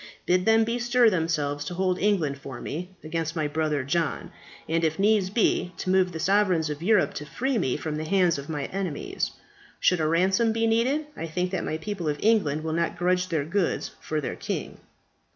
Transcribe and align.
Bid 0.25 0.45
them 0.47 0.63
bestir 0.63 1.11
themselves 1.11 1.63
to 1.65 1.75
hold 1.75 1.99
England 1.99 2.39
for 2.39 2.59
me 2.59 2.89
against 3.03 3.35
my 3.35 3.47
brother 3.47 3.83
John, 3.83 4.31
and, 4.67 4.83
if 4.83 4.97
needs 4.97 5.29
be, 5.29 5.73
to 5.77 5.91
move 5.91 6.11
the 6.11 6.19
sovereigns 6.19 6.71
of 6.71 6.81
Europe 6.81 7.13
to 7.13 7.25
free 7.27 7.59
me 7.59 7.77
from 7.77 7.97
the 7.97 8.03
hands 8.05 8.39
of 8.39 8.49
my 8.49 8.65
enemies. 8.65 9.29
Should 9.79 9.99
a 9.99 10.07
ransom 10.07 10.53
be 10.53 10.65
needed, 10.65 11.05
I 11.15 11.27
think 11.27 11.51
that 11.51 11.63
my 11.63 11.77
people 11.77 12.09
of 12.09 12.17
England 12.19 12.63
will 12.63 12.73
not 12.73 12.97
grudge 12.97 13.27
their 13.27 13.45
goods 13.45 13.91
for 13.99 14.19
their 14.19 14.35
king." 14.35 14.79